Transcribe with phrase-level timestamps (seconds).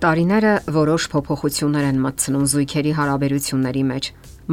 [0.00, 4.06] Տարիները որոշ փոփոխություններ են մտցնում զույգերի հարաբերությունների մեջ։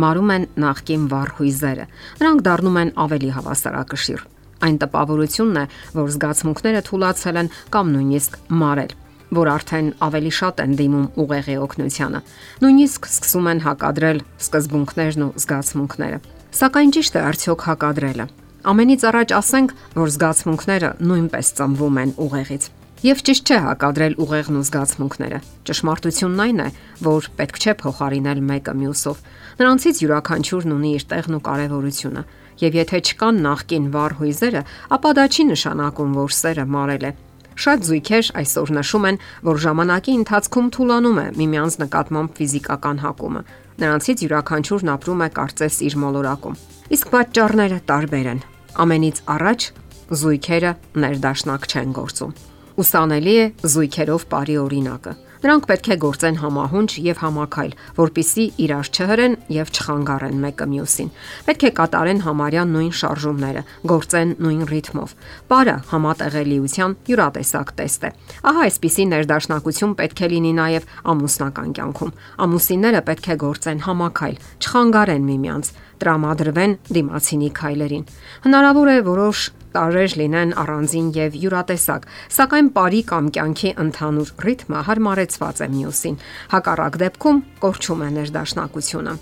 [0.04, 1.86] Մարում են նախկին վառ հույզերը։
[2.20, 4.26] Նրանք դառնում են ավելի հավասարակշիռ։
[4.68, 5.64] Այն տպավորությունն է,
[5.96, 8.92] որ զգացմունքները թուլացել են կամ նույնիսկ մարել,
[9.40, 12.22] որ արդեն ավելի շատ են դիմում ուղեղի օգնությանը։
[12.68, 16.20] Նույնիսկ սկսում են հակադրել սկզբունքներն ու զգացմունքները։
[16.60, 18.28] Սակայն ճիշտ է արդյոք հակադրելը։
[18.68, 22.68] Ամենից առաջ ասենք, որ զգացմունքները նույնպես ծնվում են ուղեղից։
[23.06, 26.70] Եվ ճիշտ չէ հակադրել ուղեղն ու զգացմունքները։ Ճշմարտությունն այն է,
[27.06, 29.20] որ պետք չէ փոխարինել մեկը մյուսով։
[29.60, 32.24] Նրանցից յուրաքանչյուրն ունի իր տեղն ու կարևորությունը,
[32.58, 34.64] եւ եթե չկան նախքին վառ հույզերը,
[34.98, 37.12] ապա դա չի նշանակում, որ սերը մարել է։
[37.58, 43.42] Շատ զույգեր այսօր նշում են, որ ժամանակի ընթացքում թուլանում է միմյանց նկատմամբ ֆիզիկական հակումը։
[43.78, 46.60] Նրանցից յուրաքանչյուրն ապրում է կարծես իր մոլորակում։
[46.98, 48.46] Իսկ պատճառները տարբեր են։
[48.78, 49.72] Ամենից առաջ
[50.18, 50.72] զույգերը
[51.06, 52.38] ներդաշնակ չեն գործում։
[52.78, 55.12] Ուսանելի է զույգերով բարի օրինակը։
[55.42, 61.10] Նրանք պետք է գործեն համահունչ եւ համակայլ, որpիսի իրար չհրեն եւ չխանգարեն մեկը մյուսին։
[61.48, 65.16] Պետք է կատարեն համարյա նույն շարժումները, գործեն նույն ռիթմով։
[65.50, 68.12] Պարը համատեղելիության յուրատեսակ տեստ է։
[68.54, 75.30] Ահա այսպիսի ներդաշնակություն պետք է լինի նաեւ ամուսնական կյանքում։ Ամուսինները պետք է գործեն համակայլ, չխանգարեն
[75.34, 78.04] միմյանց, տրամադրվեն դիմացինի քայլերին։
[78.46, 85.64] Հնարավոր է որոշ տարրեր լինեն առանձին եւ յուրատեսակ, սակայն բարի կամ կյանքի ընդհանուր ռիթմը հարմարեցված
[85.64, 86.20] է մյուսին։
[86.58, 89.18] Հակառակ դեպքում կորչում է ներդաշնակությունը։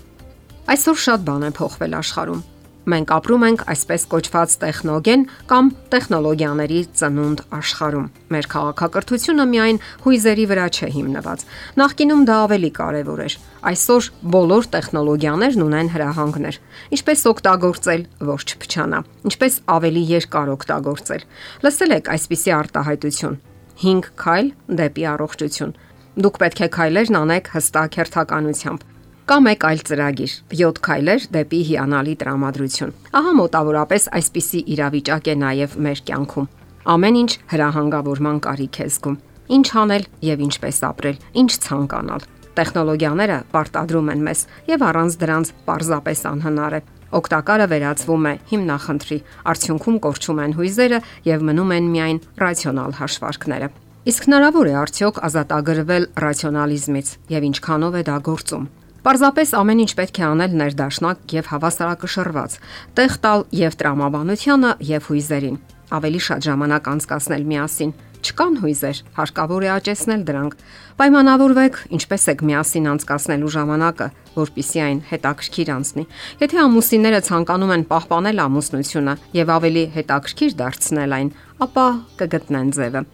[0.76, 2.44] Այսօր շատ բան է փոխվել աշխարհում
[2.86, 10.66] Մենք ապրում ենք այսպես կոչված տեխնոգեն կամ տեխնոլոգիաների ծնունդ աշխարհում։ Մեր քաղաքակրթությունը միայն հույզերի վրա
[10.70, 11.42] չէ հիմնված։
[11.82, 16.60] Նախկինում դա ավելի կարևոր էր։ Այսօր բոլոր տեխնոլոգիաներն ունեն հրահանգներ։
[16.94, 21.26] Ինչպես օգտագործել, ոչ չփչանա։ Ինչպես ավելի երկար օգտագործել։
[21.66, 23.40] Լսել եք այսպիսի արտահայտություն.
[23.82, 25.74] 5 քայլ դեպի առողջություն։
[26.16, 28.92] Դուք պետք է քայլերն անեք հստակ հերթականությամբ
[29.26, 35.74] Կա մեկ այլ ծրագիր՝ 7 քայլեր դեպի հիանալի տրամադրություն։ Ահա մոտավորապես այսպիսի իրավիճակ է նաև
[35.86, 36.46] մեր կյանքում։
[36.94, 39.16] Ամեն ինչ հրահանգավորման կարիք է զգում։
[39.56, 46.24] Ինչ անել եւ ինչպես ապրել, ինչ ցանկանալ։ Տեխնոլոգիաները պարտադրում են մեզ եւ առանց դրանց պարզապես
[46.30, 46.80] անհնար է։
[47.18, 49.20] Օգտակարը վերածվում է հիմնախնդրի,
[49.50, 51.04] արդյունքում կորչում են հույզերը
[51.34, 53.74] եւ մնում են միայն ռացիոնալ հաշվարկները։
[54.06, 58.66] Իսկ հնարավոր է արդյոք ազատագրվել ռացիոնալիզմից եւ ինչքանով է դա գործում։
[59.06, 62.54] Պարզապես ամեն ինչ պետք է անել ներդաշնակ եւ հավասարակշռված,
[62.98, 65.58] տեղ տալ եւ տրամաբանությանը եւ հույզերին,
[65.94, 67.92] ավելի շատ ժամանակ անցկасնել միասին։
[68.26, 70.56] Չկան հույզեր, հարկավոր է աճեցնել դրանք։
[70.98, 76.04] Պայմանավորվեք, ինչպես եք միասին անցկасնելու ժամանակը, որpիսի այն հետաքրքիր անցնի։
[76.42, 81.30] Եթե ամուսինները ցանկանում են պահպանել ամուսնությունը եւ ավելի հետաքրքիր դարձնել այն,
[81.68, 81.86] ապա
[82.24, 83.04] կգտնեն ձևը։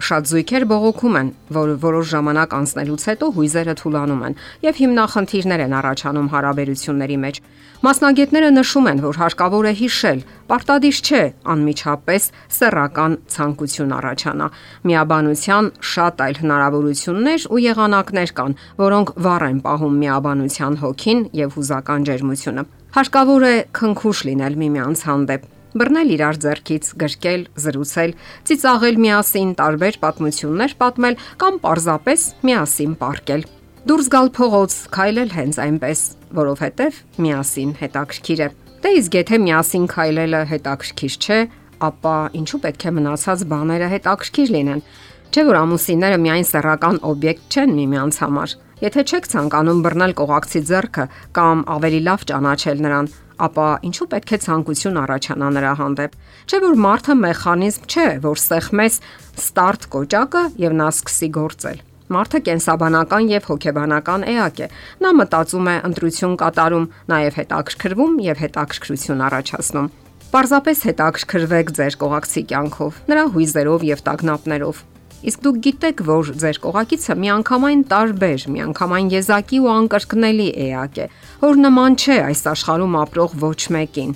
[0.00, 5.74] Շատ զույգեր բողոքում են, որ որոշ ժամանակ անցնելուց հետո հույզերը թուլանում են եւ հիմնախնդիրներ են
[5.80, 7.40] առաջանում հարաբերությունների մեջ։
[7.80, 10.18] Մասնագետները նշում են, որ հարկավոր է հիշել,
[10.48, 11.22] պարտադիր չէ
[11.52, 14.48] անմիջապես սեռական ցանկություն առաջանա։
[14.88, 22.04] Միաբանության շատ այլ հնարավորություններ ու եղանակներ կան, որոնք վառ են պահում միաբանության հոգին եւ հուզական
[22.10, 22.68] ջերմությունը։
[23.00, 28.14] Հարկավոր է քնքուշ լինել միմյանց հանդեպ բռնել իրար ձեռքից, գրկել, զրուցել,
[28.50, 33.44] ծիծաղել միասին, տարբեր պատմություններ պատմել կամ պարզապես միասին պարկել։
[33.90, 36.00] Դուրս գալ փողոց, քայլել հենց այնպես,
[36.40, 38.48] որովհետև միասին հետաքրքիր է։
[38.80, 41.38] Դե իսկ եթե միասին քայլելը հետաքրքիր չէ,
[41.80, 44.82] ապա ինչու պետք է մնացած բաները հետաքրքիր լինեն։
[45.30, 51.04] Չէ՞ որ ամուսինները միայն սեռական օբյեկտ չեն միմյանց համար։ Եթե չեք ցանկանում բռնել կողակցի ձեռքը
[51.36, 53.10] կամ ավելի լավ ճանաչել նրան,
[53.46, 56.18] ապա ինչու պետք է ցանկություն առաջանա նրա հանդեպ։
[56.50, 58.98] Չէ որ մարդը մեխանիզմ չէ, որ սեղմես
[59.40, 61.80] ստարտ կոճակը եւ նա սկսի գործել։
[62.10, 64.68] Մարդը կենսաբանական եւ հոգեբանական էակ է։
[65.04, 69.90] Նա մտածում է, ընտրություն կատարում, նաեւ հետաքրքրվում եւ հետաքրքրություն առաջացնում։
[70.30, 74.82] Պարզապես հետաքրքրվեք ձեր կողակցի կյանքով, նրա հույզերով եւ տագնապներով։
[75.20, 81.06] Իսկ դուք գիտեք, որ ձեր կողակիցը միանգամայն տարբեր, միանգամայն եզակի ու անկրկնելի էակ է,
[81.42, 84.14] որ նման չէ այս աշխարհում ապրող ոչ մեկին։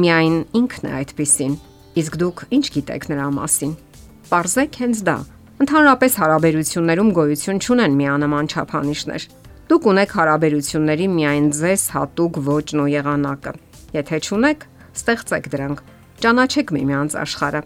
[0.00, 1.58] Միայն ինքն է այդպեսին։
[2.00, 3.76] Իսկ դուք ինչ գիտեք նրա մասին։
[4.32, 5.16] Պարզեք հենց դա։
[5.66, 9.30] Ընդհանրապես հարաբերություններում գոյություն չունեն միանման չափանիշներ։
[9.66, 13.56] Դուք ունեք հարաբերությունների միայն ձեզ հատուկ ոճն ու եղանակը։
[13.96, 15.82] Եթե չունեք, ստեղծեք դրանք։
[16.16, 17.62] Ճանաչեք միմյանց աշխարհը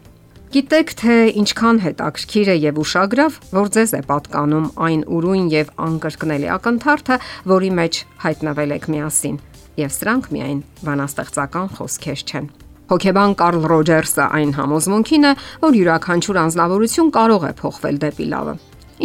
[0.51, 6.49] Գիտեք թե ինչքան հետաքրքիր է եւ ուշագրավ, որ ձեզ է պատկանում այն ուրույն եւ անկրկնելի
[6.57, 7.19] ակնթարթը,
[7.53, 9.37] որի մեջ հայտնվել եք միասին։
[9.79, 10.59] Եվ սրանք միայն
[10.89, 12.49] բանաստեղծական խոսքեր չեն։
[12.91, 15.33] Հոկեբան Կարլ Ռոջերսը այն համոզմունքին է,
[15.63, 18.55] որ յուրաքանչյուր անznավորություն կարող է փոխվել դեպի լավը։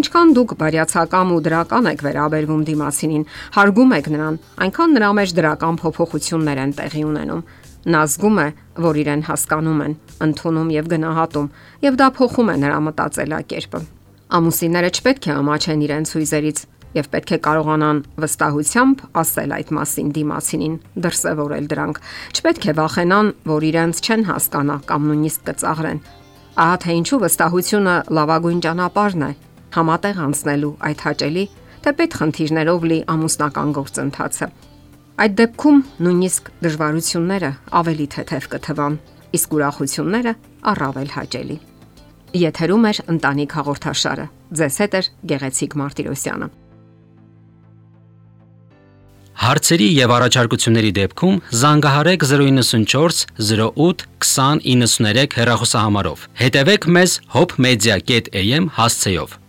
[0.02, 5.78] Ինչքան դուք բարյացակամ ու դրական եք վերաբերվում դիմացինին, հարգում եք նրան, այնքան նրա մեջ դրական
[5.86, 7.46] փոփոխություններ են տեղի ունենում։
[7.86, 8.48] Նա զգում է,
[8.82, 9.94] որ իրեն հասկանում են,
[10.26, 11.50] ընդունում եւ գնահատում,
[11.86, 13.82] եւ դա փոխում է նրա մտածելակերպը։
[14.36, 16.60] Ամուսինները չպետք է ամաչեն իրենց հույզերից
[16.96, 21.98] եւ պետք է կարողանան վստահությամբ ասել այդ մասին դիմացինին, դրսևորել դրանք։
[22.40, 26.00] Չպետք է վախենան, որ իրենց չեն հասկանա կամ նույնիսկ կծաղրեն։
[26.56, 29.32] Ահա թե ինչու վստահությունը լավագույն ճանապարհն է
[29.76, 31.44] համատեղ անցնելու այդ հաճելի
[31.86, 34.48] թեպետ խնդիրներով լի ամուսնական գործընթացը։
[35.16, 38.96] Այդ դեպքում նույնիսկ դժվարությունները ավելի թեթև կթվան,
[39.38, 40.34] իսկ ուրախությունները
[40.72, 41.56] առավել հաճելի։
[42.36, 44.26] Եթերում է ընտանիք հաղորդաշարը։
[44.60, 45.02] Ձեզ հետ է
[45.32, 46.50] Գեղեցիկ Մարտիրոսյանը։
[49.46, 53.24] Հարցերի եւ առաջարկությունների դեպքում զանգահարեք 094
[53.56, 59.40] 08 2093 հեռախոսահամարով։ Հետևեք մեզ hopmedia.am հասցեով։